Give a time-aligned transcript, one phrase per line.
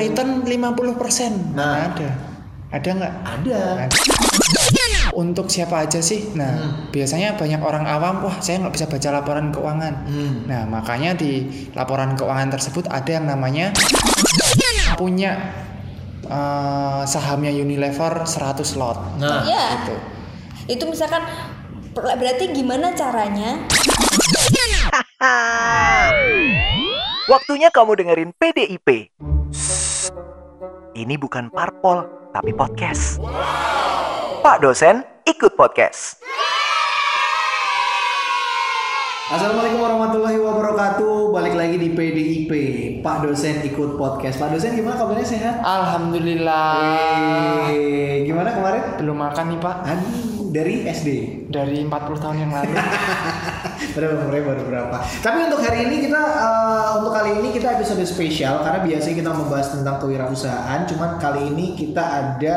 [0.00, 1.52] return 50%.
[1.52, 1.92] Nah.
[1.92, 2.08] ada.
[2.70, 3.14] Ada nggak?
[3.26, 3.58] Ada.
[3.84, 3.98] Ada.
[5.10, 6.30] Untuk siapa aja sih?
[6.32, 6.72] Nah, Hmm.
[6.94, 9.94] biasanya banyak orang awam, wah saya nggak bisa baca laporan keuangan.
[10.06, 10.46] Hmm.
[10.46, 11.44] Nah, makanya di
[11.74, 13.74] laporan keuangan tersebut ada yang namanya
[14.94, 15.50] punya
[16.22, 19.18] eh, sahamnya Unilever 100 lot.
[19.18, 19.66] Nah, Iya.
[19.82, 19.94] Gitu.
[20.70, 21.26] Itu misalkan
[21.90, 23.58] ber- berarti gimana caranya?
[27.26, 29.10] Waktunya kamu dengerin PDIP.
[31.00, 33.16] Ini bukan parpol, tapi podcast.
[34.44, 36.20] Pak dosen ikut podcast.
[39.32, 41.32] Assalamualaikum warahmatullahi wabarakatuh.
[41.32, 42.52] Balik lagi di PDIP.
[43.00, 44.36] Pak dosen ikut podcast.
[44.36, 45.64] Pak dosen gimana kabarnya sehat?
[45.64, 47.72] Alhamdulillah.
[47.72, 49.00] Eh, gimana kemarin?
[49.00, 51.08] Belum makan nih Pak Aduh, dari SD.
[51.48, 52.76] dari 40 tahun yang lalu.
[53.90, 54.96] Padahal umurnya baru berapa.
[55.20, 59.30] Tapi untuk hari ini kita eh, untuk kali ini kita episode spesial karena biasanya kita
[59.32, 60.80] membahas tentang kewirausahaan.
[60.84, 62.56] Cuman kali ini kita ada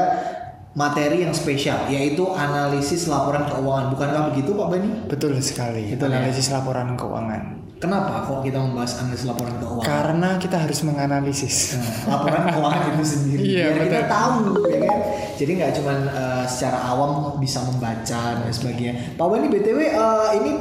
[0.73, 3.93] materi yang spesial yaitu analisis laporan keuangan.
[3.93, 4.89] Bukankah begitu Pak Bani?
[5.05, 5.93] Betul sekali.
[5.93, 6.19] Betul ya?
[6.19, 7.61] analisis laporan keuangan.
[7.77, 9.83] Kenapa kok kita membahas analisis laporan keuangan?
[9.83, 11.75] Karena kita harus menganalisis.
[11.75, 14.13] Nah, laporan keuangan itu sendiri Iya, biar kita betul.
[14.15, 14.37] tahu
[14.71, 14.99] ya kan
[15.33, 17.11] jadi nggak cuman eh, secara awam
[17.41, 20.51] bisa membaca dan sebagainya Pak Bani btw eh, ini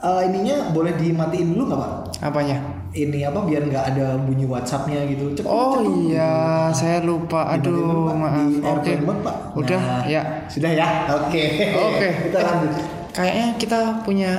[0.00, 2.56] eh, ininya boleh dimatiin dulu nggak Pak Apanya?
[2.90, 7.46] ini apa biar nggak ada bunyi WhatsAppnya gitu cepet Oh iya, saya lupa.
[7.46, 8.50] Aduh, maaf.
[8.82, 8.98] Oke.
[8.98, 9.54] mode, Pak.
[9.54, 10.22] Udah, Nah, ya.
[10.50, 12.08] sudah ya oke Oke.
[12.26, 12.72] kita lanjut
[13.10, 14.30] Kayaknya kita punya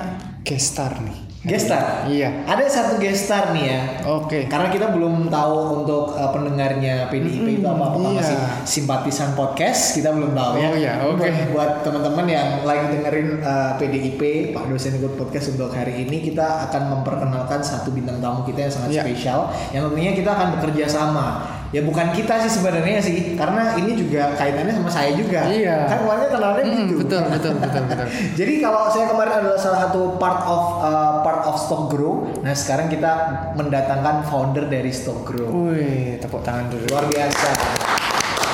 [0.43, 1.30] guest star nih.
[1.41, 2.45] Gestar Iya.
[2.45, 4.45] ada satu gestar nih ya Oke.
[4.45, 8.19] Karena kita belum tahu untuk uh, pendengarnya PDIP itu apa apakah iya.
[8.21, 10.69] masih simpatisan podcast kita belum tahu ya.
[10.69, 11.17] Oh, iya, oke.
[11.17, 14.21] Buat, buat teman-teman yang lagi dengerin uh, PDIP
[14.53, 18.73] Pak dosen ikut podcast untuk hari ini kita akan memperkenalkan satu bintang tamu kita yang
[18.73, 19.01] sangat Iya.
[19.05, 19.39] spesial
[19.73, 21.60] yang tentunya kita akan bekerja sama.
[21.71, 25.47] Ya bukan kita sih sebenarnya sih karena ini juga kaitannya sama saya juga.
[25.47, 25.87] Iya.
[25.87, 26.99] Kan kemarin kenalnya Hmm, gitu.
[27.01, 28.07] betul, betul, betul, betul.
[28.39, 32.27] Jadi kalau saya kemarin adalah salah satu part of uh, part of Stock Grow.
[32.39, 33.11] Nah sekarang kita
[33.55, 35.71] mendatangkan founder dari Stock Grow.
[35.71, 36.85] Wih, tepuk tangan dulu.
[36.87, 37.49] Luar biasa.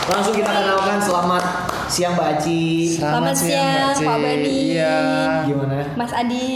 [0.07, 1.44] Langsung kita kenalkan selamat
[1.88, 2.95] siang Mbak Aci.
[2.95, 4.01] Selamat siang, Mbak C.
[4.03, 4.47] Pak Bani.
[4.72, 4.97] Iya.
[5.44, 5.75] Gimana?
[5.94, 6.47] Mas Adi.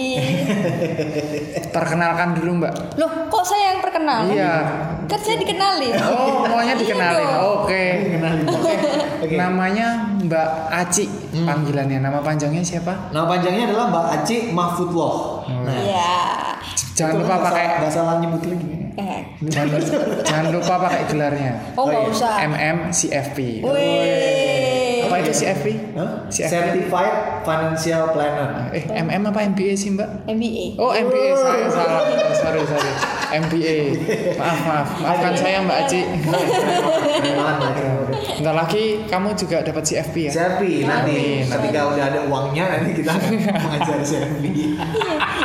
[1.76, 2.74] Perkenalkan dulu Mbak.
[2.96, 4.24] Loh, kok saya yang perkenal?
[4.26, 4.54] Iya.
[5.04, 5.94] Kan saya dikenalin.
[6.00, 7.28] Oh, maunya Iya dikenalin.
[7.28, 7.44] dong.
[7.68, 7.84] Oke.
[8.10, 8.46] Kenalin.
[8.48, 8.74] Oke.
[9.20, 9.36] Oke.
[9.44, 9.88] Namanya
[10.22, 12.00] Mbak Aci panggilannya.
[12.00, 13.12] Nama panjangnya siapa?
[13.12, 15.44] Nama panjangnya adalah Mbak Aci Mahfudloh.
[15.68, 16.16] Nah, Iya.
[16.92, 18.81] Jangan itu lupa pakai nggak salah nyebut lagi.
[19.00, 19.22] Eh.
[19.48, 19.80] jangan,
[20.28, 21.54] jangan lupa pakai gelarnya.
[21.80, 22.12] Oh, nggak iya.
[22.12, 22.32] usah.
[22.44, 23.38] MM CFP.
[23.64, 25.08] Wih.
[25.12, 25.68] Apa itu CFP?
[26.00, 26.24] Hah?
[26.32, 26.52] CFP.
[26.56, 28.72] Certified Financial Planner.
[28.72, 30.30] Eh, MM apa MBA sih Mbak?
[30.30, 30.66] MBA.
[30.80, 32.02] Oh MBA saya salah.
[32.32, 32.92] Sorry sorry.
[33.44, 33.78] MBA.
[34.40, 34.88] Maaf maaf.
[35.04, 35.66] Maafkan saya Aci.
[35.68, 36.00] Mbak Aci.
[38.42, 40.32] Bentar lagi kamu juga dapat CFP ya?
[40.32, 41.44] Selfie nanti Amin.
[41.46, 43.32] ketika udah ada uangnya nanti kita akan
[43.66, 44.78] mengajar selfie.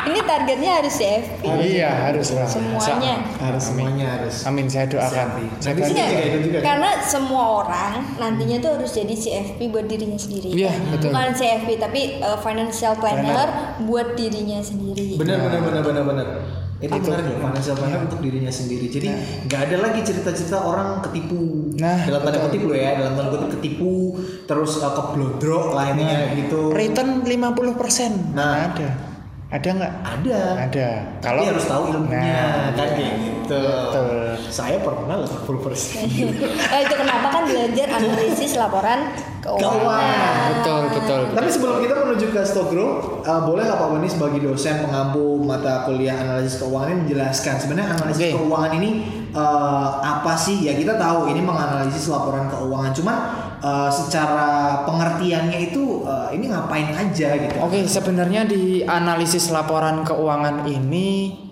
[0.06, 1.42] Ini targetnya harus CFP.
[1.44, 2.46] Iya harus lah.
[2.48, 3.14] Semuanya.
[3.40, 4.34] Harus semuanya harus.
[4.46, 5.26] Amin saya doakan.
[5.58, 6.58] Saya Nanti itu juga.
[6.62, 10.48] Karena semua orang nantinya tuh harus jadi CFP buat dirinya sendiri.
[10.52, 11.10] Iya, betul.
[11.12, 13.48] Bukan CFP tapi uh, financial planner
[13.84, 15.18] buat dirinya sendiri.
[15.18, 16.26] Benar benar benar benar benar.
[16.76, 17.08] Itu Itu.
[17.08, 18.86] benar ya financial planner untuk dirinya sendiri.
[18.86, 19.08] Jadi
[19.48, 21.72] nggak ada lagi cerita-cerita orang ketipu.
[21.80, 26.36] Nah, dalam tanda kutip lo ya, dalam tanda kutip ketipu terus uh, keblodrok lah intinya
[26.36, 26.70] gitu.
[26.70, 28.68] Return 50% Nah.
[28.68, 28.88] ada.
[29.46, 29.92] Ada nggak?
[30.02, 30.40] Ada.
[30.68, 30.88] Ada.
[31.22, 33.62] Tapi harus tahu ilmunya Nah, kan kayak gitu.
[33.62, 34.18] Betul.
[34.50, 36.02] Saya pernah 80%.
[36.74, 39.14] Eh, itu kenapa kan belajar analisis laporan
[39.54, 40.44] keuangan.
[40.58, 41.20] Betul betul.
[41.30, 45.86] Tapi sebelum kita menuju ke Stokro, uh, boleh nggak Pak Bani sebagai dosen pengampu mata
[45.86, 48.32] kuliah analisis keuangan ini menjelaskan sebenarnya analisis Oke.
[48.34, 48.90] keuangan ini
[49.32, 50.66] uh, apa sih?
[50.66, 53.16] Ya kita tahu ini menganalisis laporan keuangan, cuman
[53.62, 57.54] uh, secara pengertiannya itu uh, ini ngapain aja gitu?
[57.62, 61.42] Oke, sebenarnya di analisis laporan keuangan ini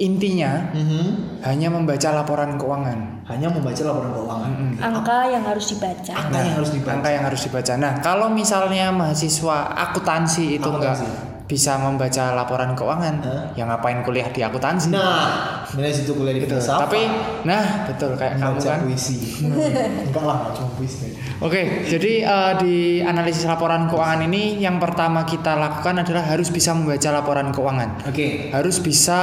[0.00, 1.04] intinya Mhm.
[1.44, 3.11] hanya membaca laporan keuangan.
[3.22, 4.50] Hanya membaca laporan keuangan.
[4.82, 6.12] Angka yang harus dibaca.
[6.12, 6.92] Angka yang harus dibaca.
[6.98, 7.72] Angka yang harus dibaca.
[7.78, 10.98] Nah, kalau misalnya mahasiswa akuntansi itu enggak
[11.42, 13.44] bisa membaca laporan keuangan, Hah?
[13.52, 14.88] ya ngapain kuliah di akuntansi?
[14.88, 16.56] Nah, sebenarnya situ kuliah di Gitu.
[16.56, 16.88] filsafat.
[16.88, 17.02] Tapi,
[17.44, 18.78] nah betul kayak kamu kan.
[18.88, 19.16] puisi.
[20.08, 21.12] Enggak lah, nggak cuma puisi.
[21.44, 26.72] Oke, jadi eh, di analisis laporan keuangan ini yang pertama kita lakukan adalah harus bisa
[26.72, 28.08] membaca laporan keuangan.
[28.08, 28.48] Oke.
[28.48, 29.20] Harus bisa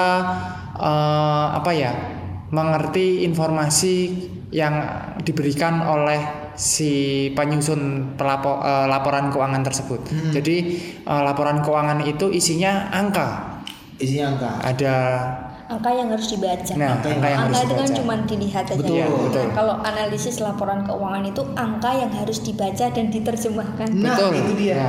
[0.78, 2.19] eh, apa ya?
[2.50, 3.96] Mengerti informasi
[4.50, 4.82] yang
[5.22, 6.18] diberikan oleh
[6.58, 6.92] si
[7.32, 10.02] penyusun pelapo, eh, laporan keuangan tersebut.
[10.30, 10.58] Jadi
[11.00, 13.62] eh, laporan keuangan itu isinya angka.
[13.96, 14.52] Isinya angka.
[14.64, 14.96] Ada
[15.70, 16.74] angka yang harus dibaca.
[16.74, 17.98] Nah, Angka yang- angka yang angka harus itu kan dibaca.
[18.02, 18.78] cuma dilihat aja.
[18.82, 18.96] Betul.
[18.98, 19.44] Iya, betul.
[19.46, 23.88] Nah, kalau analisis laporan keuangan itu angka yang harus dibaca dan diterjemahkan.
[23.94, 24.32] Nah, Betul.
[24.36, 24.84] itu dia.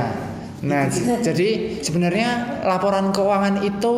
[0.61, 1.49] Nah, nah, jadi
[1.81, 2.29] sebenarnya
[2.65, 3.93] laporan keuangan itu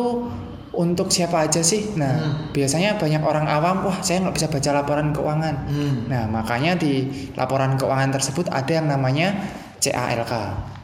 [0.74, 1.94] untuk siapa aja sih?
[1.94, 2.32] Nah, Hmm.
[2.50, 5.54] biasanya banyak orang awam, wah saya nggak bisa baca laporan keuangan.
[5.66, 5.94] Hmm.
[6.10, 9.34] Nah, makanya di laporan keuangan tersebut ada yang namanya
[9.78, 10.32] CALK,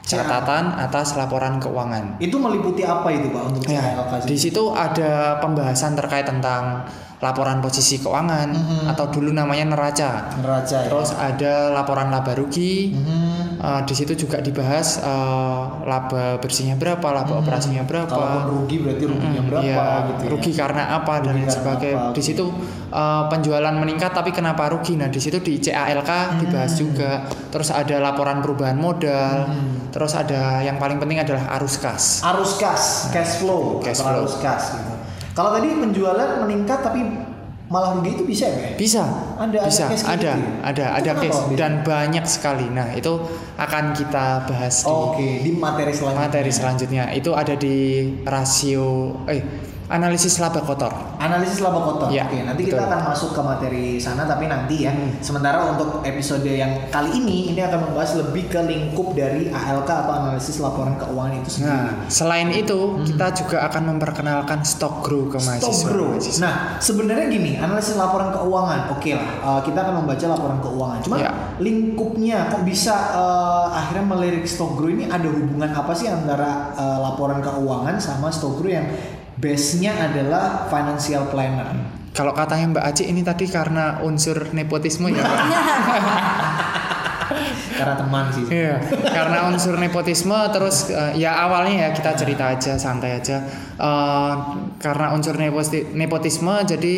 [0.05, 2.19] catatan atas laporan keuangan.
[2.19, 6.85] Itu meliputi apa itu Pak untuk Ya, CLK di situ ada pembahasan terkait tentang
[7.21, 8.85] laporan posisi keuangan Mhm.
[8.89, 10.33] atau dulu namanya neraca.
[10.35, 10.89] neraca ya.
[10.89, 12.91] Terus ada laporan laba rugi.
[12.91, 13.29] Mhm.
[13.61, 18.09] Uh, di situ juga dibahas uh, laba bersihnya berapa, laba operasinya berapa.
[18.09, 18.25] Hmm.
[18.41, 20.31] Kalaupun rugi berarti ruginya Mm, berapa iya, gitu ya.
[20.33, 22.01] Rugi karena apa dan Rugi lain karena sebagainya.
[22.01, 22.45] apa, Di situ
[22.89, 24.97] uh, penjualan meningkat tapi kenapa rugi?
[24.97, 26.81] Nah, di situ di CALK dibahas Hmm.
[26.81, 27.11] juga.
[27.53, 29.45] Terus ada laporan perubahan modal.
[29.91, 32.25] Terus ada yang paling penting adalah arus kas.
[32.25, 34.25] arus kas, cash flow, Cash flow.
[34.25, 34.93] arus kas gitu.
[35.31, 37.01] Kalau tadi penjualan meningkat tapi
[37.71, 38.75] malah rugi itu bisa ya?
[38.75, 39.03] Bisa.
[39.39, 40.53] Ada- ada bisa, case kayak ada, gitu ya?
[40.67, 41.57] ada, ada case Bib?
[41.57, 42.67] dan banyak sekali.
[42.67, 43.13] Nah, itu
[43.55, 46.27] akan kita bahas di Oke, di materi selanjutnya.
[46.27, 47.05] materi selanjutnya.
[47.15, 47.77] Itu ada di
[48.27, 50.95] rasio eh analisis laba kotor.
[51.19, 52.09] Analisis laba kotor.
[52.09, 52.79] Iya, Oke, nanti betul.
[52.79, 54.95] kita akan masuk ke materi sana tapi nanti ya.
[54.95, 55.19] Hmm.
[55.19, 60.13] Sementara untuk episode yang kali ini ini akan membahas lebih ke lingkup dari ALK atau
[60.17, 61.75] analisis laporan keuangan itu sendiri.
[61.75, 65.87] Nah, selain itu kita juga akan memperkenalkan stock grow ke Stock mahasiswa.
[65.91, 66.09] grow.
[66.15, 66.41] mahasiswa.
[66.41, 70.99] Nah, sebenarnya gini, analisis laporan keuangan, oke lah, uh, kita akan membaca laporan keuangan.
[71.03, 71.35] Cuma Ya.
[71.61, 76.99] lingkupnya kok bisa uh, akhirnya melirik stock grow ini ada hubungan apa sih antara uh,
[77.03, 78.87] laporan keuangan sama stock grow yang
[79.41, 81.73] base-nya adalah financial planner?
[82.13, 85.25] Kalau katanya Mbak Aci ini tadi karena unsur nepotisme ya.
[87.81, 88.45] Karena teman sih.
[88.45, 88.77] Iya,
[89.09, 93.41] karena unsur nepotisme terus eh, ya awalnya ya kita cerita aja santai aja.
[93.81, 94.35] Eh,
[94.77, 96.95] karena unsur nepoti- nepotisme jadi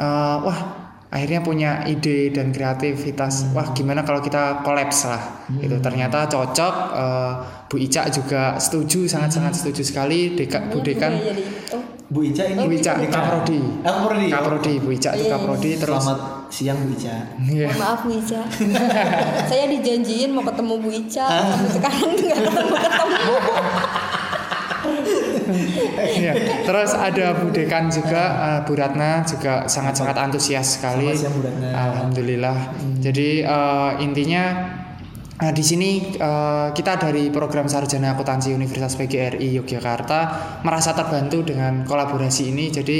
[0.00, 0.83] eh, wah
[1.14, 3.54] akhirnya punya ide dan kreativitas.
[3.54, 5.46] Wah gimana kalau kita kolaps lah.
[5.62, 6.74] Itu ternyata cocok.
[6.98, 7.32] eh,
[7.70, 10.34] Bu Ica juga setuju sangat-sangat setuju sekali.
[10.38, 11.10] Deka, Bu Dekan,
[11.74, 12.94] oh, Bu Ica ini Bu Ica.
[13.10, 13.58] Kaprodi.
[13.82, 14.26] Kaprodi.
[14.30, 15.34] Kaprodi, Bu Ica itu Iya, iya.
[15.34, 16.02] Kaprodi terus.
[16.04, 16.20] Selamat
[16.52, 17.14] siang Bu Ica.
[17.40, 17.66] Iya.
[17.66, 18.42] mohon maaf Bu Ica.
[19.50, 23.34] Saya dijanjiin mau ketemu Bu Ica, sampai sekarang nggak ketemu-ketemu.
[26.20, 26.32] Iya.
[26.64, 31.14] Terus ada Bu Dekan juga, eh, Bu Ratna juga sangat-sangat antusias sekali.
[31.14, 31.34] Siang.
[31.74, 32.74] Alhamdulillah.
[32.98, 34.44] Jadi eh, intinya
[35.40, 40.20] eh, di sini eh, kita dari program Sarjana Akuntansi Universitas PGRI Yogyakarta
[40.62, 42.70] merasa terbantu dengan kolaborasi ini.
[42.70, 42.98] Jadi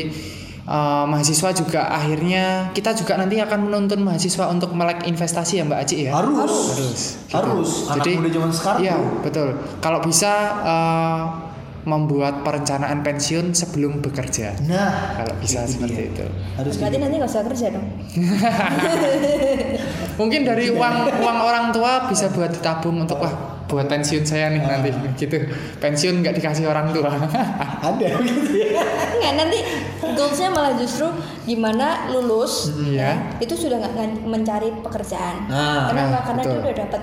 [0.65, 5.81] eh, mahasiswa juga akhirnya kita juga nanti akan menuntun mahasiswa untuk melek investasi ya Mbak
[5.85, 6.13] Aci ya.
[6.17, 6.75] Harus.
[6.75, 7.01] Harus.
[7.29, 7.37] gitu.
[7.37, 7.71] Harus.
[7.93, 9.49] Anak muda zaman sekarang Iya, betul.
[9.79, 10.33] Kalau bisa
[10.65, 11.23] eh,
[11.85, 14.57] membuat perencanaan pensiun sebelum bekerja.
[14.65, 16.09] Nah, Kalau bisa itu seperti dia.
[16.11, 16.27] itu.
[16.57, 17.03] Harus Berarti gitu.
[17.05, 17.87] nanti nggak usah kerja dong.
[20.21, 23.35] Mungkin dari uang uang orang tua bisa buat ditabung untuk wah
[23.65, 24.89] buat pensiun saya nih nanti
[25.19, 25.35] gitu.
[25.77, 27.11] Pensiun nggak dikasih orang tua.
[27.85, 28.81] ada gitu ya.
[29.19, 29.59] Nggak nanti
[30.15, 31.05] goalsnya malah justru
[31.43, 32.97] gimana lulus Iya.
[32.97, 33.11] ya,
[33.41, 33.93] itu sudah nggak
[34.23, 35.49] mencari pekerjaan.
[35.49, 36.09] Nah, Kenapa?
[36.13, 36.63] nah, Karena dia betul.
[36.65, 37.01] udah dapat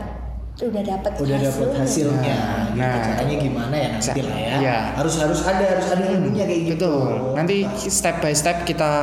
[0.68, 2.38] udah dapat udah dapat hasilnya
[2.72, 2.80] gitu.
[2.82, 3.02] Nah.
[3.02, 4.78] caranya gimana ya nanti lah ya Iya.
[4.96, 7.38] harus harus ada harus ada ilmunya kayak gitu Betul.
[7.38, 8.94] Nanti step by step kita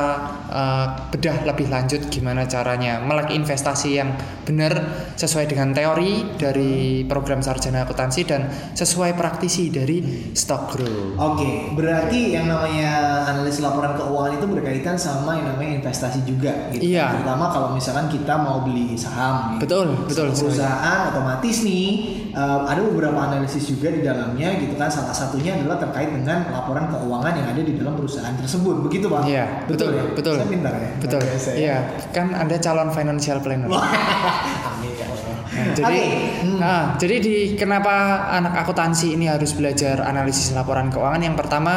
[0.47, 4.13] uh, bedah lebih lanjut gimana caranya melek investasi yang
[4.43, 4.73] benar
[5.15, 10.01] sesuai dengan teori dari program sarjana akuntansi dan sesuai praktisi dari
[10.33, 11.15] stock grow.
[11.15, 16.95] Oke, berarti yang namanya analisis laporan keuangan itu berkaitan sama yang namanya investasi juga gitu.
[16.97, 17.13] Iya.
[17.19, 19.65] Terutama kalau misalkan kita mau beli saham gitu.
[19.65, 20.27] Betul, betul.
[20.33, 21.85] Perusahaan otomatis nih
[22.31, 24.89] eh, ada beberapa analisis juga di dalamnya gitu kan.
[24.89, 28.85] Salah satunya adalah terkait dengan laporan keuangan yang ada di dalam perusahaan tersebut.
[28.85, 29.21] Begitu, Pak?
[29.25, 30.03] Iya, betul, ya?
[30.13, 30.35] betul.
[30.37, 30.89] Saya pintar ya.
[31.01, 31.21] Betul.
[31.25, 31.53] Ya.
[31.55, 31.77] Iya,
[32.13, 33.69] kan Anda calon financial planner.
[33.73, 35.35] Amin ya Allah.
[35.49, 36.05] Nah, jadi, Oke,
[36.45, 36.57] hmm.
[36.61, 41.19] nah, jadi di kenapa anak akuntansi ini harus belajar analisis laporan keuangan?
[41.19, 41.73] Yang pertama,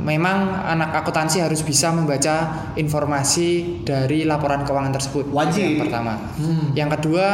[0.00, 5.28] memang anak akuntansi harus bisa membaca informasi dari laporan keuangan tersebut.
[5.30, 5.76] Wajib.
[5.76, 6.12] Yang pertama.
[6.40, 6.72] Hmm.
[6.72, 7.26] Yang kedua,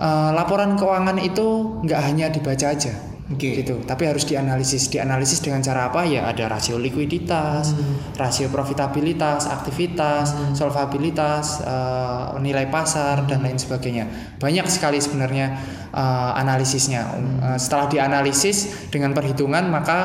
[0.00, 2.94] eh, laporan keuangan itu nggak hanya dibaca aja.
[3.30, 3.62] Oke.
[3.62, 8.18] gitu tapi harus dianalisis dianalisis dengan cara apa ya ada rasio likuiditas Hmm.
[8.18, 15.46] rasio profitabilitas aktivitas solvabilitas eh, nilai pasar dan lain sebagainya banyak sekali sebenarnya
[15.94, 17.54] eh, analisisnya Hmm.
[17.54, 19.98] Eh, setelah dianalisis dengan perhitungan maka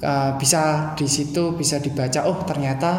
[0.00, 2.90] eh, bisa di situ bisa dibaca oh ternyata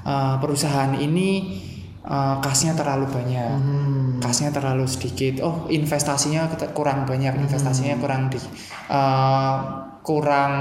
[0.00, 1.60] eh, perusahaan ini
[2.08, 3.99] eh, kasnya terlalu banyak Hmm.
[4.20, 7.44] Kasnya terlalu sedikit oh investasinya kurang banyak Hmm.
[7.44, 8.38] investasinya kurang di
[8.86, 9.54] eh,
[10.00, 10.52] kurang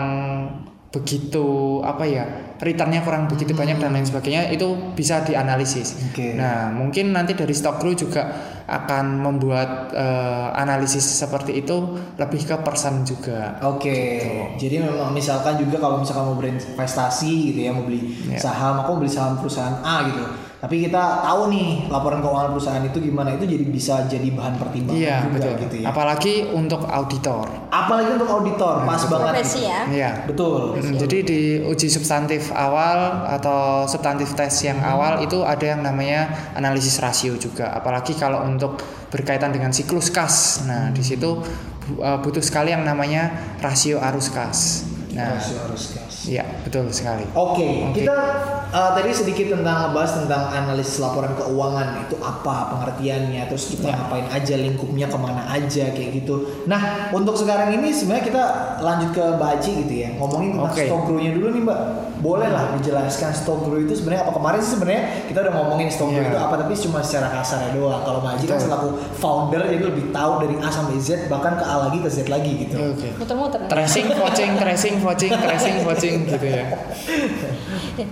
[0.89, 1.45] begitu
[1.85, 2.25] apa ya
[2.57, 5.95] returnnya kurang begitu banyak dan lain sebagainya itu bisa dianalisis.
[6.09, 6.33] Oke.
[6.33, 8.25] Nah mungkin nanti dari stock grow juga
[8.65, 11.77] akan membuat eh, analisis seperti itu
[12.17, 13.61] lebih ke person juga.
[13.63, 14.19] Oke,
[14.57, 18.41] jadi memang misalkan juga kalau misalkan mau berinvestasi gitu ya, mau beli Ya.
[18.41, 20.25] saham, aku beli saham perusahaan A gitu.
[20.59, 24.99] Tapi kita tahu nih laporan keuangan perusahaan itu gimana, itu jadi bisa jadi bahan pertimbangan
[24.99, 25.53] Iya juga betul.
[25.63, 25.85] gitu ya.
[25.87, 27.45] Apalagi untuk auditor.
[27.71, 29.11] Apalagi untuk auditor, pas betul.
[29.15, 29.33] banget.
[29.39, 29.79] Profesi ya.
[29.87, 30.11] Iya.
[30.27, 30.61] Betul.
[30.99, 32.99] Jadi di uji substantif awal
[33.31, 37.71] atau substantif tes yang awal itu ada yang namanya analisis rasio juga.
[37.71, 40.67] Apalagi kalau untuk berkaitan dengan siklus kas.
[40.67, 41.39] Nah, di situ
[41.87, 43.31] bu- uh, butuh sekali yang namanya
[43.63, 44.83] rasio arus kas.
[45.15, 46.08] Nah, Harus harus gas.
[46.25, 47.23] Iya betul sekali.
[47.31, 48.03] Oke, Oke.
[48.03, 48.15] kita
[48.69, 53.95] uh, tadi sedikit tentang ngebahas tentang analisis laporan keuangan itu apa pengertiannya, terus kita Ya.
[53.95, 56.65] ngapain aja lingkupnya ke mana aja kayak gitu.
[56.67, 58.43] Nah, untuk sekarang ini sebenarnya kita
[58.83, 60.83] lanjut ke Mbak gitu ya, ngomongin tentang Oke.
[60.85, 61.79] stock grow-nya dulu nih Mbak.
[62.19, 64.35] Boleh lah dijelaskan stock grow itu sebenarnya apa?
[64.35, 66.29] Kemarin sih sebenarnya kita udah ngomongin stock grow Ya.
[66.29, 68.01] itu apa, tapi cuma secara kasarnya doang.
[68.03, 71.75] Kalau Mbak kan selaku founder jadi lebih tahu dari A sampai Z, bahkan ke A
[71.87, 72.75] lagi ke Z lagi gitu.
[72.75, 73.09] Oke.
[73.15, 73.59] Muter-muter.
[73.69, 75.75] Tracing, vouching, tracing, vouching, tracing,
[76.09, 76.65] vouching gitu ya.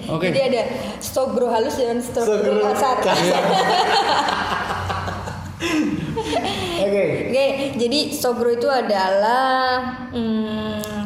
[0.14, 0.28] Oke.
[0.30, 0.62] Jadi ada
[1.02, 2.98] stok grow halus dan grow kasar.
[3.02, 3.44] kasar.
[6.78, 7.04] Oke.
[7.34, 9.82] Oke, jadi stok grow itu adalah
[10.14, 11.04] hmm,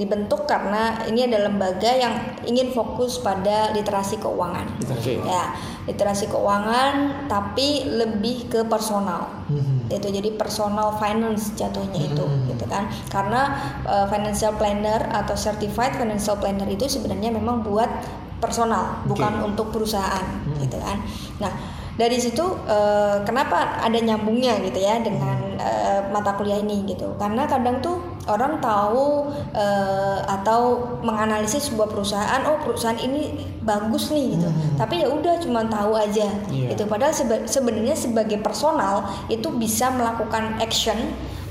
[0.00, 2.14] dibentuk karena ini ada lembaga yang
[2.48, 4.80] ingin fokus pada literasi keuangan.
[4.88, 5.20] Oke.
[5.20, 5.52] Ya,
[5.90, 9.42] literasi keuangan tapi lebih ke personal.
[9.90, 12.86] Itu jadi personal finance jatuhnya itu gitu kan.
[13.10, 17.90] Karena uh, financial planner atau certified financial planner itu sebenarnya memang buat
[18.38, 20.24] personal, bukan untuk perusahaan
[20.62, 21.02] gitu kan.
[21.42, 21.52] Nah,
[21.98, 27.12] dari situ uh, kenapa ada nyambungnya gitu ya dengan uh, mata kuliah ini gitu.
[27.20, 34.40] Karena kadang tuh orang tahu uh, atau menganalisis sebuah perusahaan, oh perusahaan ini bagus nih
[34.40, 34.48] gitu.
[34.74, 36.72] Tapi ya udah cuma tahu aja Iya.
[36.72, 36.88] gitu.
[36.88, 40.96] Padahal seba- sebenarnya sebagai personal itu bisa melakukan action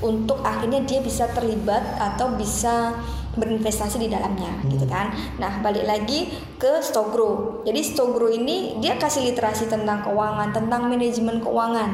[0.00, 2.96] untuk akhirnya dia bisa terlibat atau bisa
[3.38, 5.14] berinvestasi di dalamnya gitu kan.
[5.38, 7.62] Nah, balik lagi ke stock grow.
[7.62, 11.90] Jadi stock grow ini dia kasih literasi tentang keuangan, tentang manajemen keuangan.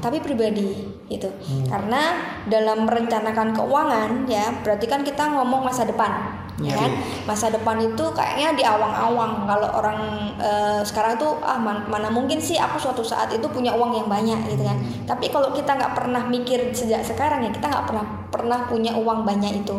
[0.00, 0.72] Tapi pribadi
[1.08, 1.28] gitu.
[1.68, 2.16] Karena
[2.48, 6.47] dalam merencanakan keuangan ya, berarti kan kita ngomong masa depan.
[6.58, 6.90] Ya kan?
[7.24, 9.98] Masa depan itu kayaknya di awang-awang kalau orang
[10.34, 14.06] eh, sekarang tuh ah man- mana mungkin sih aku suatu saat itu punya uang yang
[14.06, 14.74] banyak gitu kan.
[15.04, 19.22] Tapi kalau kita nggak pernah mikir sejak sekarang ya kita nggak pernah pernah punya uang
[19.22, 19.76] banyak itu.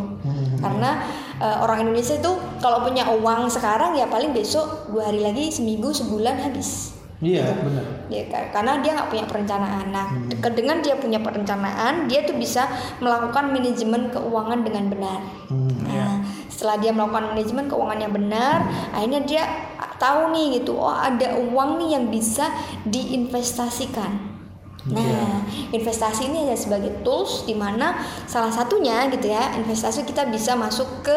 [0.58, 1.04] Karena
[1.38, 5.92] eh, orang Indonesia itu kalau punya uang sekarang ya paling besok dua hari lagi seminggu
[5.92, 6.96] sebulan habis.
[7.20, 7.84] Iya, benar.
[8.08, 9.92] Ya, ka- karena dia nggak punya perencanaan.
[9.92, 10.08] Nah,
[10.40, 12.64] ke- dengan dia punya perencanaan, dia tuh bisa
[13.04, 15.20] melakukan manajemen keuangan dengan benar.
[15.84, 15.89] Nah,
[16.60, 19.44] setelah dia melakukan manajemen keuangan yang benar, akhirnya dia
[19.96, 22.52] tahu nih gitu, oh ada uang nih yang bisa
[22.84, 24.28] diinvestasikan.
[24.90, 25.44] Nah,
[25.76, 31.04] investasi ini ya sebagai tools di mana salah satunya gitu ya, investasi kita bisa masuk
[31.04, 31.16] ke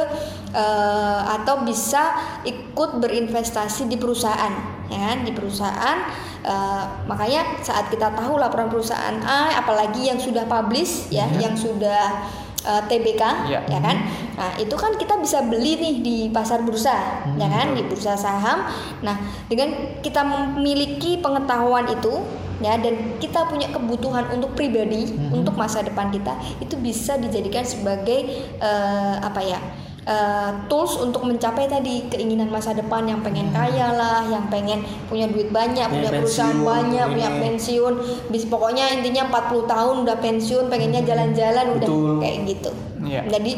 [0.50, 4.52] eh, atau bisa ikut berinvestasi di perusahaan,
[4.90, 5.14] ya?
[5.22, 5.98] Di perusahaan
[6.42, 12.28] eh, makanya saat kita tahu laporan perusahaan A apalagi yang sudah publish ya, yang sudah
[12.62, 13.60] eh, TBK Ya.
[13.66, 13.96] ya kan.
[14.32, 18.64] Nah, itu kan kita bisa beli nih di pasar bursa, ya kan, di bursa saham.
[19.04, 19.16] Nah,
[19.50, 22.22] dengan kita memiliki pengetahuan itu
[22.62, 28.24] ya dan kita punya kebutuhan untuk pribadi, untuk masa depan kita, itu bisa dijadikan sebagai
[28.56, 29.58] eh, apa ya?
[30.02, 35.30] Eh, tools untuk mencapai tadi keinginan masa depan yang pengen kaya lah, yang pengen punya
[35.30, 37.94] duit banyak, Punya punya perusahaan pensiun, banyak, pengen- punya pensiun,
[38.34, 42.14] bis pokoknya intinya 40 tahun udah pensiun, pengennya jalan-jalan udah Betul.
[42.18, 42.70] kayak gitu.
[43.02, 43.20] Iya.
[43.26, 43.52] Jadi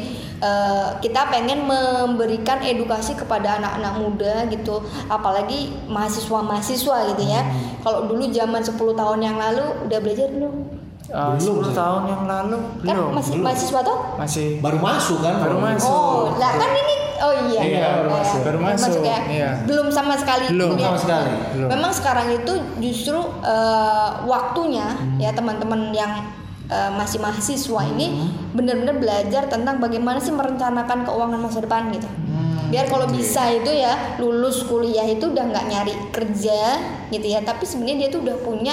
[0.44, 7.40] eh, kita pengen memberikan edukasi kepada anak-anak muda gitu, apalagi mahasiswa-mahasiswa gitu ya.
[7.80, 10.63] Kalau dulu zaman 10 tahun yang lalu udah belajar belum?
[11.04, 11.76] Uh, Belum, 10 sih.
[11.76, 13.10] tahun yang lalu Kan belum.
[13.12, 13.44] masih belum.
[13.44, 13.98] mahasiswa toh?
[14.16, 15.34] Masih Baru masuk kan?
[15.36, 15.90] Baru masuk.
[15.90, 17.60] Oh, lah kan ini oh iya.
[17.60, 18.40] Iya, baru iya, masuk.
[18.40, 19.18] Baru masuk, ya.
[19.28, 19.50] iya.
[19.62, 20.48] Belum sama sekali.
[20.48, 21.32] Belum sama sekali.
[21.52, 21.68] Belum.
[21.68, 25.18] Memang sekarang itu justru eh, waktunya Hmm.
[25.18, 26.24] ya teman-teman yang
[26.64, 28.28] eh, masih mahasiswa ini Hmm.
[28.52, 32.08] benar-benar belajar tentang bagaimana sih merencanakan keuangan masa depan gitu.
[32.08, 37.44] Hmm, Biar kalau bisa itu ya lulus kuliah itu udah nggak nyari kerja gitu ya,
[37.44, 38.72] tapi sebenarnya dia tuh udah punya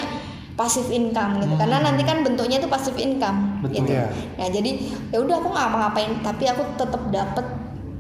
[0.54, 1.54] passive income gitu.
[1.56, 3.88] Karena nanti kan bentuknya itu passive income Betul.
[3.88, 3.92] gitu.
[4.38, 4.72] Ya jadi
[5.10, 7.46] ya udah aku nggak ngapain tapi aku tetap dapat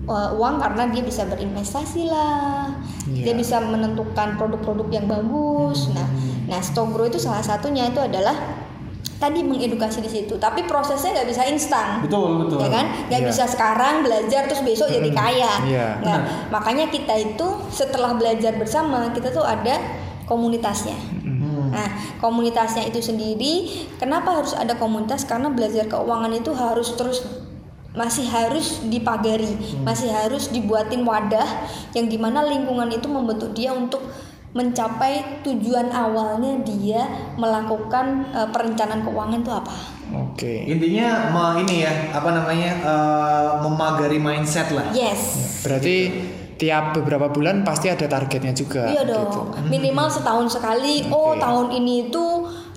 [0.05, 2.70] uh, uang karena dia bisa berinvestasi lah.
[3.08, 3.34] Dia Iya.
[3.34, 5.89] bisa menentukan produk-produk yang bagus.
[5.91, 6.05] Nah,
[6.46, 8.36] nah stock grow itu salah satunya itu adalah
[9.17, 12.58] tadi mengedukasi di situ tapi prosesnya nggak bisa instan Betul, betul.
[12.58, 13.29] ya kan nggak Iya.
[13.29, 15.88] bisa sekarang belajar terus besok jadi kaya Iya.
[16.01, 16.22] Nggak.
[16.50, 19.77] makanya kita itu setelah belajar bersama kita tuh ada
[20.25, 20.98] komunitasnya
[21.71, 21.87] Nah,
[22.19, 23.53] komunitasnya itu sendiri,
[23.95, 25.23] kenapa harus ada komunitas?
[25.23, 27.23] Karena belajar keuangan itu harus terus
[27.91, 29.51] masih harus dipagari,
[29.83, 31.47] masih harus dibuatin wadah
[31.91, 33.99] yang di mana lingkungan itu membentuk dia untuk
[34.51, 37.07] mencapai tujuan awalnya dia
[37.39, 39.73] melakukan eh, perencanaan keuangan itu apa?
[40.11, 40.67] Oke.
[40.67, 42.71] Intinya me- ini ya, apa namanya?
[42.83, 44.91] eh, memagari mindset lah.
[44.91, 45.39] Yes.
[45.63, 45.95] Berarti
[46.61, 48.93] tiap beberapa bulan pasti ada targetnya juga.
[48.93, 49.17] Iya dong.
[49.25, 49.41] gitu.
[49.65, 51.09] Minimal setahun sekali.
[51.09, 51.41] Oh, Oke.
[51.41, 52.25] tahun ini itu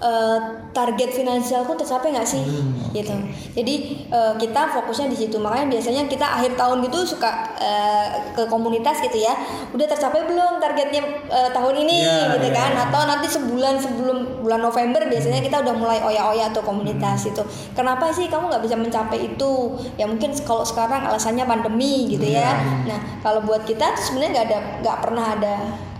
[0.00, 0.38] eh,
[0.70, 2.42] target finansialku tercapai nggak sih?
[2.90, 3.14] Gitu.
[3.54, 3.74] Jadi
[4.08, 5.36] eh, kita fokusnya di situ.
[5.38, 9.34] Makanya biasanya kita akhir tahun gitu suka eh, ke komunitas gitu ya.
[9.70, 12.56] Udah tercapai belum targetnya eh, tahun ini Iya, gitu iya.
[12.56, 12.70] kan?
[12.88, 17.42] Atau nanti sebulan sebelum bulan November biasanya kita udah mulai oya-oya atau komunitas itu.
[17.72, 19.52] Kenapa sih kamu nggak bisa mencapai itu?
[19.96, 22.56] Ya mungkin kalau sekarang alasannya pandemi gitu ya.
[22.84, 25.54] Nah kalau buat kita sebenarnya nggak ada nggak pernah ada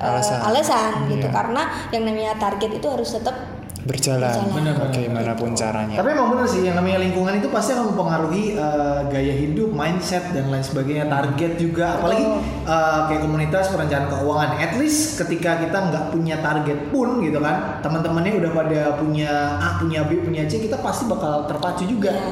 [0.05, 0.37] Alasan.
[0.43, 1.33] alasan gitu Iya.
[1.33, 3.54] karena yang namanya target itu harus tetap
[3.85, 4.33] Berjalan.
[4.33, 4.55] Berjalan.
[4.57, 4.89] Benar, benar.
[4.89, 5.97] Bagaimanapun caranya.
[6.01, 10.25] Tapi emang bener sih yang namanya lingkungan itu pasti akan mempengaruhi eh, gaya hidup, mindset
[10.33, 12.01] dan lain sebagainya, target juga.
[12.01, 12.25] Apalagi
[12.65, 14.51] eh, kayak komunitas perencanaan keuangan.
[14.57, 19.77] At least ketika kita nggak punya target pun gitu kan, teman-temannya udah pada punya A,
[19.77, 22.09] punya B, punya C, kita pasti bakal terpacu juga.
[22.17, 22.29] ya,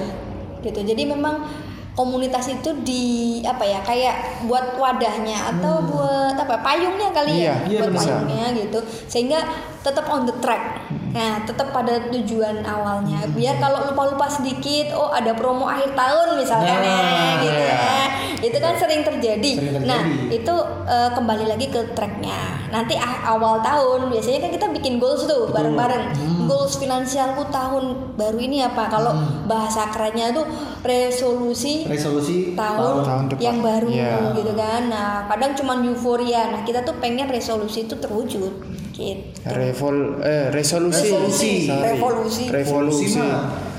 [0.64, 0.80] gitu.
[0.80, 1.44] Jadi memang
[1.92, 3.04] komunitas itu di
[3.44, 8.00] apa ya kayak buat wadahnya atau buat apa payungnya kali ya Iya, iya, buat benar.
[8.00, 8.78] payungnya gitu
[9.12, 9.44] sehingga
[9.85, 10.80] tetap on the track
[11.12, 16.75] nah tetap pada tujuan awalnya biar kalau lupa-lupa sedikit oh ada promo akhir tahun misalnya
[16.75, 17.76] Nah, gitu iya.
[17.76, 18.04] ya
[18.42, 19.50] itu kan sering terjadi.
[19.54, 19.87] Sering terjadi.
[19.87, 20.54] nah itu
[20.85, 25.47] eh, kembali lagi ke tracknya nanti ah- awal tahun biasanya kan kita bikin goals tuh
[25.49, 29.12] bareng-bareng goals finansialku tahun baru ini apa kalau
[29.45, 30.49] bahasa kerennya tuh
[30.83, 33.40] resolusi Resolusi tahun, Tahun depan.
[33.40, 34.33] yang baru Iya.
[34.33, 34.88] gitu kan.
[34.88, 36.50] Nah, kadang cuman euforia.
[36.50, 38.50] Nah, kita tuh pengen resolusi itu terwujud
[38.93, 39.41] gitu.
[39.49, 41.09] Revol eh resolusi.
[41.11, 41.53] Resolusi.
[41.67, 41.85] Sorry.
[41.97, 42.45] Revolusi.
[42.47, 43.07] Revolusi.
[43.17, 43.73] mah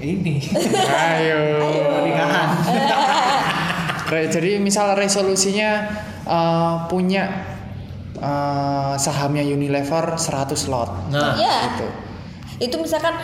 [0.00, 0.36] ini
[0.84, 1.64] Ayo.
[1.88, 2.48] pernikahan.
[4.34, 5.70] Jadi misal resolusinya
[6.22, 7.24] eh, punya
[8.16, 11.10] eh, sahamnya Unilever 100 lot.
[11.10, 11.56] Nah, Iya.
[11.72, 11.86] Gitu.
[12.62, 13.18] Itu misalkan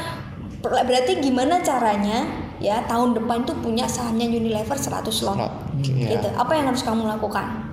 [0.60, 2.26] ber- berarti gimana caranya
[2.58, 5.38] ya tahun depan tuh punya sahamnya Unilever 100 lot.
[5.38, 5.54] Lot.
[5.84, 6.18] Iya.
[6.18, 6.28] Gitu.
[6.34, 7.69] Apa yang harus kamu lakukan?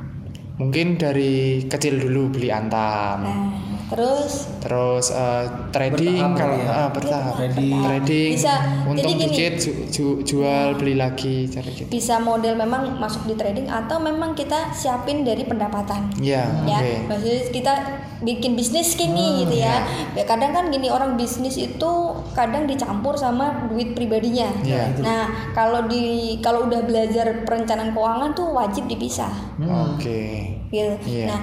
[0.57, 3.19] Mungkin dari kecil dulu beli antam.
[3.21, 6.67] Nah, terus Terus eh, trading kalau ya?
[6.67, 7.39] ah, bertahap.
[7.39, 7.80] Trading.
[7.80, 8.32] Trading.
[8.36, 8.54] Bisa.
[8.84, 9.26] Untung Jadi gini.
[9.32, 11.88] dikit ju- ju- jual beli lagi cara gitu.
[11.88, 16.12] bisa model memang masuk di trading atau memang kita siapin dari pendapatan.
[16.17, 16.91] Iya, ya oke.
[17.08, 17.73] maksudnya kita
[18.19, 19.88] bikin bisnis gini gitu ya.
[20.12, 21.91] ya kadang kan gini orang bisnis itu
[22.34, 25.00] kadang dicampur sama duit pribadinya Iya.
[25.00, 25.23] nah
[25.54, 29.30] kalau di kalau udah belajar perencanaan keuangan tuh wajib dipisah
[29.62, 30.58] Oke.
[30.67, 31.28] gitu Iya.
[31.30, 31.39] nah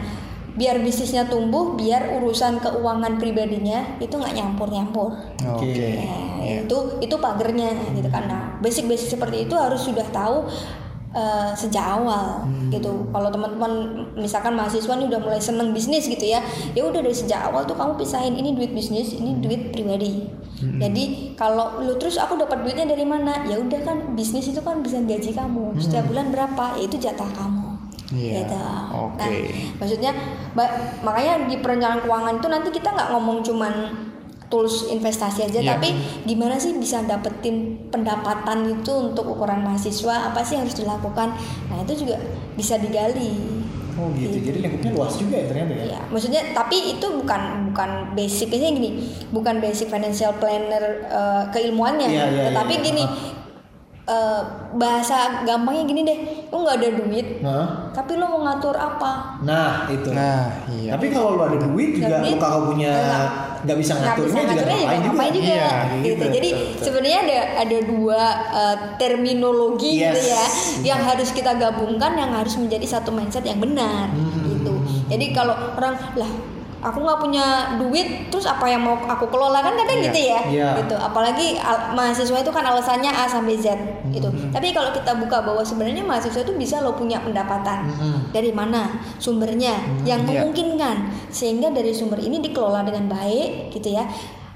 [0.54, 5.10] biar bisnisnya tumbuh biar urusan keuangan pribadinya itu nggak nyampur nyampur
[5.42, 5.74] Oke.
[5.98, 6.62] Nah, Iya.
[6.62, 8.28] itu itu pagernya gitu kan.
[8.28, 10.44] Nah, basic-basic seperti itu harus sudah tahu
[11.14, 12.74] eh, sejak awal Hmm.
[12.74, 12.90] gitu.
[13.14, 13.70] Kalau teman-teman
[14.18, 16.42] misalkan mahasiswa nih udah mulai seneng bisnis gitu ya,
[16.74, 20.26] ya udah dari sejak awal tuh kamu pisahin ini duit bisnis, ini duit pribadi.
[20.58, 20.82] Hmm.
[20.82, 23.46] Jadi kalau lu terus aku dapat duitnya dari mana?
[23.46, 25.78] Ya udah kan bisnis itu kan bisa gaji kamu.
[25.78, 26.74] Setiap bulan berapa?
[26.74, 27.62] Ya itu jatah kamu.
[28.14, 28.56] Iya, Gitu.
[28.88, 29.18] oke.
[29.18, 29.30] Nah,
[29.76, 30.12] maksudnya
[31.02, 33.74] makanya di perencanaan keuangan itu nanti kita nggak ngomong cuman
[34.46, 35.70] tools investasi aja Iya.
[35.74, 35.88] tapi
[36.22, 41.34] gimana sih bisa dapetin pendapatan itu untuk ukuran mahasiswa apa sih yang harus dilakukan
[41.66, 42.22] nah itu juga
[42.54, 43.34] bisa digali
[43.94, 44.42] Oh gitu.
[44.42, 45.84] Jadi lingkupnya luas juga ya ternyata ya.
[45.94, 48.90] ya maksudnya tapi itu bukan bukan basicnya gini
[49.30, 52.82] bukan basic financial planner eh, keilmuannya Iya, iya, tetapi iya.
[52.84, 53.02] gini
[54.04, 54.40] eh,
[54.74, 59.88] bahasa gampangnya gini deh lu nggak ada duit Nah, tapi lu mau ngatur apa nah
[59.88, 60.08] itu.
[60.10, 60.92] Nah, iya.
[60.92, 63.32] Tapi kalau lu ada duit juga lu kagak punya nggak-
[63.64, 65.48] nggak bisa nggak bisa ngaturnya juga ngaturnya juga ngapain juga.
[65.48, 66.04] Iya, gitu.
[66.04, 66.24] gitu.
[66.30, 68.20] Jadi sebenarnya ada ada dua
[68.52, 70.04] uh, terminologi Yes.
[70.04, 70.44] gitu ya
[70.84, 74.52] yang harus kita gabungkan yang harus menjadi satu mindset yang benar Hmm.
[74.52, 74.74] gitu.
[75.08, 76.30] Jadi kalau orang lah
[76.84, 80.06] aku nggak punya duit terus apa yang mau aku kelola kan kadang Iya.
[80.06, 80.68] gitu ya Iya.
[80.78, 83.72] gitu apalagi al- mahasiswa itu kan alasannya A sampai Z
[84.12, 84.52] gitu Hmm.
[84.52, 88.20] tapi kalau kita buka bahwa sebenarnya mahasiswa itu bisa lo punya pendapatan Hmm.
[88.30, 89.72] dari mana sumbernya
[90.04, 90.44] yang Iya.
[90.44, 90.96] memungkinkan
[91.28, 94.04] sehingga dari sumber ini dikelola dengan baik gitu ya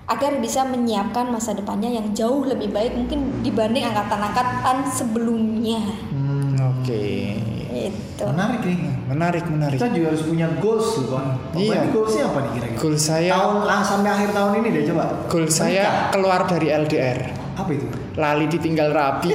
[0.05, 7.05] agar bisa menyiapkan masa depannya yang jauh lebih baik mungkin dibanding angkatan-angkatan sebelumnya Hmm, oke.
[7.89, 8.25] Gitu.
[8.25, 8.79] Menarik nih.
[9.07, 9.77] Menarik, menarik.
[9.77, 11.29] Kita juga harus punya goals loh Bang.
[11.49, 11.81] Oh, Iya.
[11.89, 12.79] goalsnya apa nih kira-kira?
[12.79, 15.05] Goal saya- tahun lang sampai akhir tahun ini deh coba.
[15.27, 16.11] Goal saya Menikah.
[16.11, 17.21] keluar dari LDR.
[17.55, 17.87] apa itu?
[18.15, 19.35] Lali ditinggal rapi.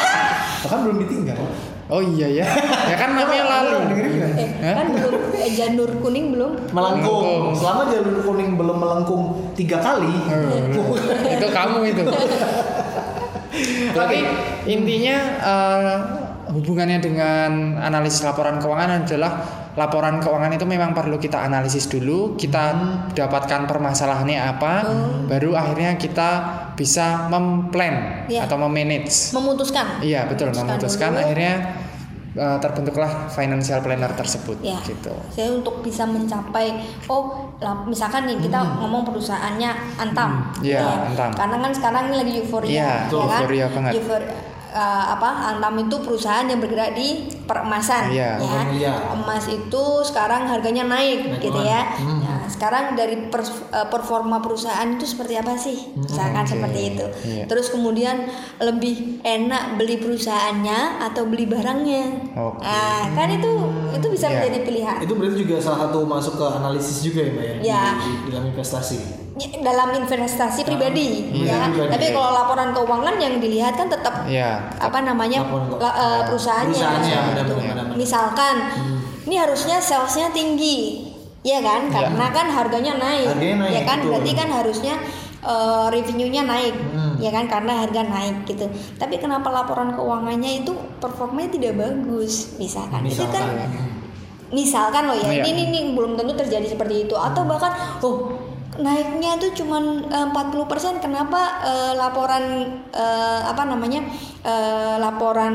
[0.62, 1.38] Bahkan belum ditinggal.
[1.86, 2.46] Oh iya ya.
[2.88, 3.62] Ya kan namanya nggak?
[3.92, 4.74] Eh, Hah?
[4.80, 6.52] kan belum eh, janur kuning belum.
[6.70, 7.24] Melengkung.
[7.24, 7.44] Melengkung.
[7.54, 10.08] Selama jalur kuning belum melengkung tiga kali.
[10.08, 10.96] Oh,
[11.36, 12.02] itu kamu itu.
[13.92, 14.18] Tapi
[14.66, 15.96] intinya eh,
[16.54, 19.32] hubungannya dengan analisis laporan keuangan adalah
[19.74, 22.64] laporan keuangan itu memang perlu kita analisis dulu, kita
[23.10, 24.72] dapatkan permasalahannya apa,
[25.26, 26.28] baru akhirnya kita
[26.72, 28.46] bisa memplan Iya.
[28.46, 29.34] atau memanage.
[29.34, 29.98] Memutuskan.
[29.98, 31.22] Iya betul Memutuskan memutuskan dulu.
[31.26, 31.54] akhirnya
[32.34, 35.14] eh, terbentuklah financial planner tersebut Ya, gitu.
[35.30, 41.30] saya untuk bisa mencapai, oh, lah, misalkan nih kita ngomong perusahaannya Antam, Hmm, iya, Antam.
[41.30, 43.38] Karena kan sekarang ini lagi euforia, Iya, ya kan?
[43.38, 43.92] euforia banget.
[43.96, 44.26] Eufor-
[44.74, 48.42] eh, apa Antam itu perusahaan yang bergerak di peremasan, Iya.
[48.42, 48.58] ya.
[48.58, 48.94] Oh, iya.
[49.14, 51.94] Emas itu sekarang harganya naik, Naik gitu ya.
[51.94, 52.33] Hmm.
[52.44, 55.96] Nah, sekarang dari eh, performa perusahaan itu seperti apa sih?
[55.96, 57.04] Misalkan Oke, seperti itu.
[57.24, 57.44] iya.
[57.46, 58.28] Terus kemudian
[58.58, 62.04] lebih enak beli perusahaannya atau beli barangnya.
[62.36, 62.60] Oke.
[62.60, 63.48] Nah, kan itu
[63.90, 64.36] itu bisa Iya.
[64.38, 64.96] menjadi pilihan.
[65.00, 67.56] Itu berarti juga salah satu masuk ke analisis juga ya Mbak ya?
[67.64, 67.82] Ya.
[67.96, 68.98] Di, di dalam investasi.
[69.34, 71.90] Ya, dalam investasi pribadi Iya, ya pribadi.
[71.90, 74.68] tapi kalau laporan keuangan yang dilihat kan tetap Iya.
[74.76, 75.42] apa namanya
[75.74, 77.30] la- eh, perusahaannya, Perusahaannya, Gitu.
[77.32, 77.96] benar-benar, benar-benar.
[77.96, 78.98] misalkan Hmm.
[79.24, 81.03] ini harusnya salesnya tinggi
[81.44, 81.86] ya kan?
[81.86, 83.98] Karena kan harganya naik, Harganya naik, ya kan?
[84.00, 84.08] betul.
[84.10, 84.94] berarti kan harusnya
[85.44, 86.74] eh, revenue-nya naik.
[86.74, 87.14] Hmm.
[87.20, 87.44] ya kan?
[87.46, 88.64] Karena harga naik gitu.
[88.96, 92.56] Tapi kenapa laporan keuangannya itu performanya tidak bagus?
[92.56, 93.44] Misalkan, itu kan
[94.50, 95.02] misalkan.
[95.04, 95.44] loh ya Iya.
[95.44, 97.14] ini, ini ini belum tentu terjadi seperti itu.
[97.14, 98.32] Atau bahkan oh
[98.74, 102.42] naiknya tuh cuman eh, 40% kenapa eh, laporan
[102.90, 104.02] eh, apa namanya
[104.42, 105.54] eh, laporan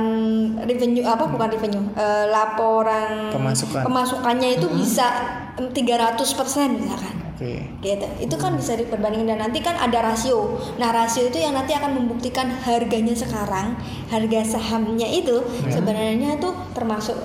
[0.63, 3.83] revenue apa bukan revenue eh, laporan Pemasukan.
[3.83, 5.35] pemasukannya itu bisa em,
[5.75, 7.15] 300% misalkan.
[7.39, 7.63] Oke.
[7.79, 8.07] gitu.
[8.19, 10.59] Itu kan bisa diperbandingkan dan nanti kan ada rasio.
[10.75, 13.79] Nah rasio itu yang nanti akan membuktikan harganya sekarang
[14.11, 15.39] harga sahamnya itu
[15.71, 17.15] sebenarnya tuh termasuk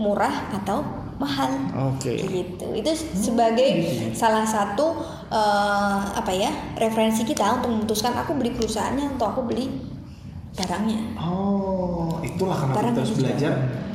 [0.00, 0.80] murah atau
[1.20, 1.52] mahal.
[1.92, 2.16] Oke.
[2.16, 2.72] gitu.
[2.72, 3.84] Itu sebagai
[4.16, 4.96] salah satu
[5.28, 6.48] eh, apa ya
[6.80, 9.68] referensi kita untuk memutuskan aku beli perusahaannya atau aku beli
[10.56, 11.20] barangnya.
[11.20, 13.52] Oh, itulah kenapa Barang kita harus belajar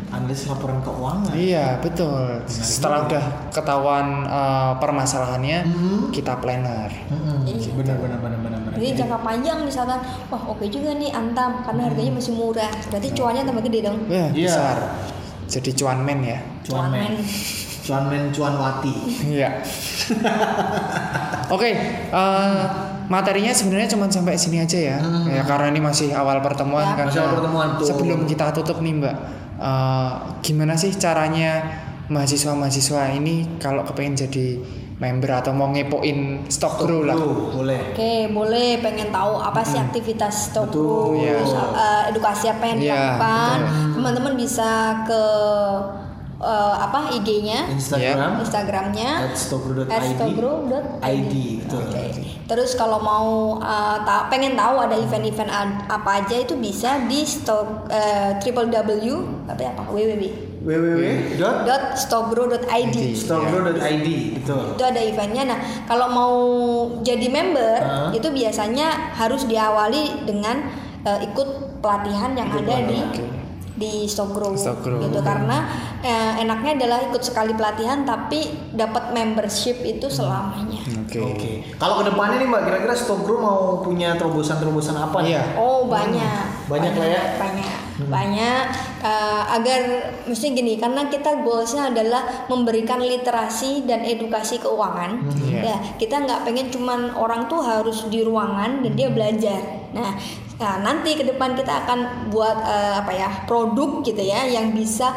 [0.07, 1.31] analisis laporan keuangan.
[1.31, 2.41] Iya betul.
[2.45, 5.97] Setelah udah ketahuan eh, permasalahannya, Mhm.
[6.09, 6.89] kita planner.
[7.09, 7.45] Mm-mm.
[7.45, 7.71] Iya.
[7.73, 8.73] Benar benar benar benar benar.
[8.75, 13.43] jadi jangka panjang misalkan wah oke juga nih antam karena harganya masih murah berarti cuannya
[13.43, 14.27] tambah gede dong Iya.
[14.31, 14.77] besar.
[15.45, 16.39] Jadi cuanmen ya.
[16.61, 17.13] cuan men,
[17.81, 18.93] cuan men, cuan wati.
[19.29, 19.61] Iya.
[21.47, 21.69] Oke,
[22.09, 22.63] eh,
[23.05, 24.97] materinya sebenarnya cuma sampai sini aja ya.
[24.97, 25.29] Hmm.
[25.29, 26.97] Ya karena ini masih awal pertemuan Ya.
[26.97, 27.05] kan.
[27.07, 27.85] Masih awal pertemuan, tuh.
[27.85, 29.15] Sebelum kita tutup nih Mbak,
[29.57, 31.63] eh, gimana sih caranya
[32.07, 34.47] mahasiswa-mahasiswa ini kalau kepengen jadi
[34.95, 37.17] member atau mau ngepoin stock grow lah?
[37.17, 37.91] Boleh.
[37.91, 40.45] Oke, boleh pengen tahu apa sih aktivitas Hmm.
[40.47, 41.35] Stock Betul, Group, iya.
[41.75, 43.57] eh, edukasi apa yang Iya, dilakukan.
[43.59, 43.91] betul.
[43.93, 44.71] Teman-teman bisa
[45.03, 45.23] ke
[46.37, 48.39] eh, apa IG-nya, Instagram.
[48.39, 49.87] Instagramnya At stokgro.id.
[49.87, 51.01] at stokgro.id.
[51.01, 51.81] ID, betul.
[51.85, 52.03] Oke.
[52.45, 55.49] Terus kalau mau eh, ta- pengen tahu ada event-event
[55.85, 59.07] apa aja itu bisa di stok eh, www
[59.45, 60.23] apa ya apa www
[60.65, 62.65] www.stokgro.id dot
[63.77, 64.17] ID.
[64.33, 64.63] betul.
[64.73, 66.33] itu ada eventnya nah kalau mau
[67.01, 68.09] jadi member Hah?
[68.09, 70.65] itu biasanya harus diawali dengan
[71.05, 73.13] eh, ikut pelatihan yang Ikut ada pelatihan.
[73.13, 73.21] di
[74.05, 75.03] Stockgrow Stockgrow.
[75.03, 75.67] gitu karena
[75.99, 81.21] eh, enaknya adalah ikut sekali pelatihan tapi dapat membership itu selamanya Oke.
[81.21, 81.51] Oke.
[81.77, 85.37] Kalau ke depannya nih Mbak, kira-kira Stokgro mau punya terobosan-terobosan apa nih?
[85.37, 85.43] Iya.
[85.53, 87.23] Oh banyak, Banyak lah ya.
[87.37, 87.77] banyak,
[88.09, 88.63] banyak.
[89.05, 89.81] Eh, agar
[90.25, 95.29] mesti gini, karena kita goalsnya adalah memberikan literasi dan edukasi keuangan.
[95.45, 95.61] Iya.
[95.61, 99.61] Ya, kita nggak pengen cuman orang tuh harus di ruangan dan dia belajar.
[99.93, 100.17] Nah,
[100.55, 105.11] nah, nanti ke depan kita akan buat eh, apa ya produk gitu ya yang bisa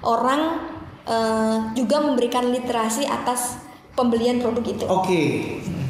[0.00, 0.60] orang
[1.04, 3.58] eh, juga memberikan literasi atas
[3.92, 4.84] pembelian produk itu.
[4.84, 5.22] Oke.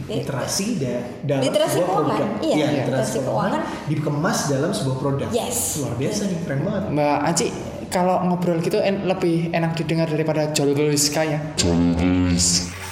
[0.05, 2.09] Literasi da dalam Literasi sebuah keuangan.
[2.13, 2.29] produk.
[2.45, 3.89] Iya, literasi literasi keuangan keuangan.
[3.89, 5.29] dikemas dalam sebuah produk.
[5.33, 5.81] Yes.
[5.81, 6.83] Luar biasa nih, keren banget.
[6.93, 7.47] Mbak Aci,
[7.89, 11.41] kalau ngobrol gitu en- lebih enak didengar daripada Jolgolis ya.
[11.57, 12.84] Iya.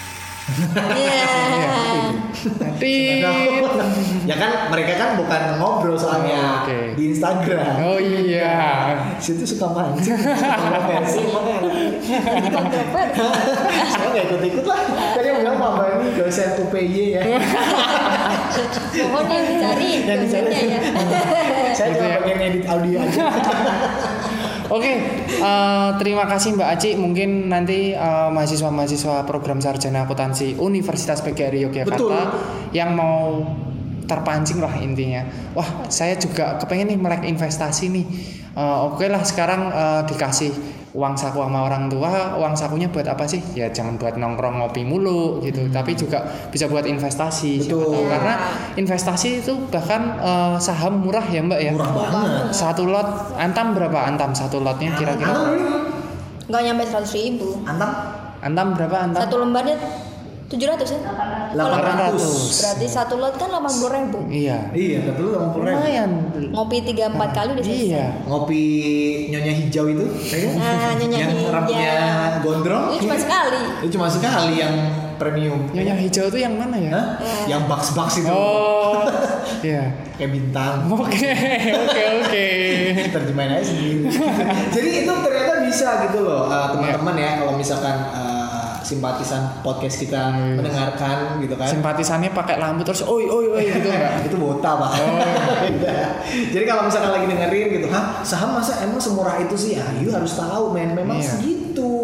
[2.42, 3.22] Tapi
[4.26, 6.78] ya kan mereka kan bukan ngobrol soalnya Oh, oke.
[6.98, 7.72] di Instagram.
[7.78, 8.59] Oh iya.
[9.16, 11.22] Situ suka mancing, Jadi kontroversi.
[13.87, 14.81] Saya nggak ikut ikut lah.
[15.14, 17.22] Tadi yang bilang Pak Bani dosen UPY ya.
[19.07, 20.50] Mohon yang dicari Yang dicari.
[20.66, 20.81] ya.
[21.72, 23.26] Saya cuma bagian edit audio aja.
[24.73, 24.89] Oke,
[25.29, 26.91] eh, terima kasih Mbak Aci.
[26.97, 32.25] Mungkin nanti eh, mahasiswa-mahasiswa program sarjana akuntansi Universitas PGRI Yogyakarta Betul.
[32.73, 33.45] yang mau
[34.09, 35.29] terpancing lah intinya.
[35.53, 38.07] Wah, saya juga kepengen nih melek investasi nih.
[38.57, 43.24] Eh, Oke lah, sekarang eh, dikasih uang saku sama orang tua, uang sakunya buat apa
[43.24, 43.40] sih?
[43.57, 46.20] Ya jangan buat nongkrong ngopi mulu gitu, tapi juga
[46.52, 47.64] bisa buat investasi.
[47.64, 47.64] Hmm.
[47.64, 47.81] Betul.
[47.88, 48.05] tahu.
[48.12, 48.35] Karena
[48.76, 51.72] investasi itu bahkan eh, saham murah ya Mbak ya.
[51.72, 52.52] Murah banget.
[52.52, 55.33] Satu lot antam berapa antam satu lotnya kira-kira?
[56.52, 57.64] Nggak nyampe 100 ribu.
[57.64, 57.90] Antam
[58.42, 59.22] Antam berapa antam?
[59.22, 59.78] Satu lembarnya
[60.50, 61.00] 700 ya?
[61.53, 62.62] 800.
[62.62, 64.19] Berarti satu lot kan 80 ribu.
[64.29, 64.59] Iya.
[64.73, 65.77] Iya, tapi lu 80 ribu.
[65.77, 66.11] Lumayan.
[66.53, 67.88] Ngopi 3-4 kali udah selesai.
[67.88, 68.07] Iya.
[68.27, 68.62] Ngopi
[69.33, 70.05] nyonya hijau itu?
[70.57, 71.53] Nah, nyonya yang hijau.
[71.53, 71.95] rambutnya
[72.41, 72.85] gondrong.
[72.97, 73.61] Itu cuma sekali.
[73.85, 74.75] Itu cuma sekali yang
[75.21, 75.61] premium.
[75.71, 76.91] Nyonya hijau itu yang mana ya?
[76.93, 77.07] Hah?
[77.47, 78.33] Yang box-box itu.
[78.33, 79.05] Oh.
[79.62, 79.95] Iya.
[80.19, 80.91] Kayak bintang.
[80.91, 81.31] Oke,
[81.71, 82.47] oke, oke.
[83.15, 84.11] terjemahin aja sendiri.
[84.75, 88.41] Jadi itu ternyata bisa gitu loh uh, teman-teman ya kalau misalkan uh,
[88.83, 91.66] simpatisan podcast kita mendengarkan gitu kan.
[91.66, 94.12] Simpatisannya pakai lampu terus oi oi oi gitu enggak?
[94.29, 94.90] itu bota pak.
[95.62, 95.95] Beda.
[96.55, 99.79] Jadi kalau misalkan lagi dengerin gitu, hah saham masa emang semurah itu sih?
[99.79, 101.38] Ya, you harus tahu men, memang Iya.
[101.38, 102.02] segitu.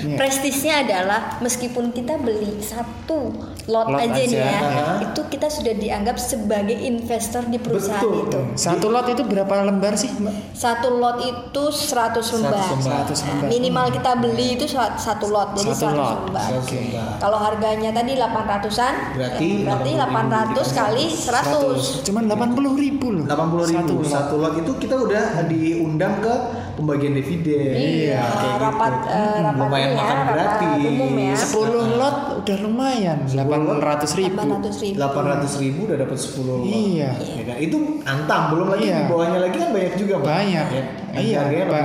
[0.00, 0.16] Iya.
[0.16, 3.32] Prestisnya adalah meskipun kita beli satu
[3.66, 4.86] lot, Lot aja, nih aja, ya, ya.
[5.04, 8.26] itu kita sudah dianggap sebagai investor di perusahaan Betul.
[8.26, 8.40] itu.
[8.56, 10.34] Satu lot itu berapa lembar sih, Mbak?
[10.52, 12.66] Satu lot itu 100 lembar.
[12.66, 13.04] lembar.
[13.06, 13.46] 100 lembar.
[13.46, 16.18] Minimal kita beli itu sa- satu lot, jadi Satu 100 lot.
[16.26, 16.48] lembar.
[16.56, 16.80] Oke.
[17.20, 22.02] Kalau harganya tadi 800-an, Berarti ya, berarti 80.000 800 kali 100.
[22.02, 23.24] Cuman 80 ribu loh.
[23.24, 26.34] 80 ribu Satu satu lot itu kita udah diundang ke
[26.80, 27.76] pembagian dividen.
[27.76, 29.08] Iya, kayak rapat gitu.
[29.12, 30.80] eh, rapat lumayan ya, makan gratis.
[30.82, 31.34] umum ya.
[31.36, 34.36] 10 lot udah lumayan, 800 ribu.
[34.40, 34.96] 800 ribu.
[34.96, 36.64] 800 ribu udah dapat 10 lot.
[36.64, 37.10] Iya.
[37.12, 37.56] Ya kan?
[37.60, 38.96] Itu antam, belum lagi Iya.
[38.96, 40.26] di bawahnya lagi kan banyak juga Pak.
[40.26, 40.66] Banyak.
[40.66, 40.84] Ya.
[41.10, 41.40] Iya,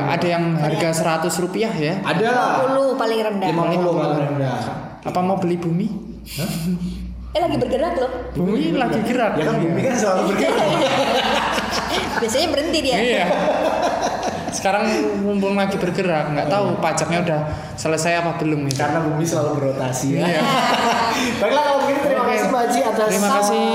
[0.07, 1.93] ada yang harga 100 rupiah ya.
[1.99, 2.49] ada lah.
[2.71, 3.47] 50 paling rendah.
[3.51, 4.57] 50 paling rendah.
[5.03, 5.87] Apa mau beli bumi?
[7.29, 8.11] Eh lagi bergerak loh.
[8.31, 9.35] Bumi lagi gerak.
[9.35, 10.67] Ya kan bumi kan selalu bergerak.
[12.15, 12.95] Biasanya berhenti dia.
[12.95, 13.25] Iya.
[14.55, 14.83] Sekarang
[15.19, 17.39] mumpung lagi bergerak, nggak tahu pajaknya udah
[17.75, 18.75] selesai apa belum nih.
[18.75, 20.23] Karena bumi selalu berotasi ya.
[20.25, 20.41] Iya.
[21.41, 22.31] Baiklah kalau begitu terima Oke.
[22.33, 23.67] kasih Haji atas Terima kasih.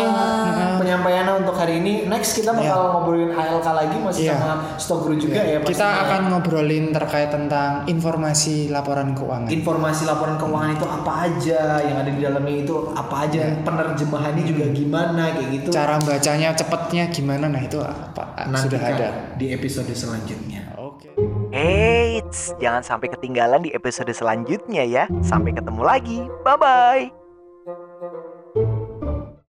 [0.81, 2.07] penyampaiannya untuk hari ini.
[2.07, 2.91] Next kita bakal Iya.
[2.91, 4.35] ngobrolin ALK lagi masih Iya.
[4.35, 6.03] sama Stok Guru juga ya Kita pastinya.
[6.03, 9.49] akan ngobrolin terkait tentang informasi laporan keuangan.
[9.49, 14.65] informasi laporan keuangan itu apa aja yang ada di dalamnya itu apa aja penerjemahannya juga
[14.71, 17.47] gimana kayak gitu Cara bacanya cepetnya gimana?
[17.47, 18.25] Nah itu apa?
[18.57, 19.09] Sudah Nantikan ada.
[19.37, 20.70] di episode selanjutnya.
[21.51, 25.05] Eits, jangan sampai ketinggalan di episode selanjutnya ya.
[25.23, 26.19] Sampai ketemu lagi.
[26.47, 27.20] Bye-bye.